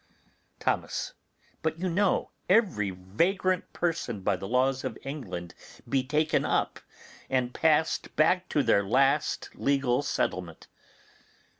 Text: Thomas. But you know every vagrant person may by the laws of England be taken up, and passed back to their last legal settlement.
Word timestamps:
Thomas. 0.59 1.13
But 1.61 1.77
you 1.77 1.87
know 1.87 2.31
every 2.49 2.89
vagrant 2.89 3.71
person 3.71 4.15
may 4.17 4.23
by 4.23 4.35
the 4.35 4.47
laws 4.47 4.83
of 4.83 4.97
England 5.03 5.53
be 5.87 6.03
taken 6.03 6.43
up, 6.43 6.79
and 7.29 7.53
passed 7.53 8.15
back 8.15 8.49
to 8.49 8.63
their 8.63 8.83
last 8.83 9.51
legal 9.53 10.01
settlement. 10.01 10.65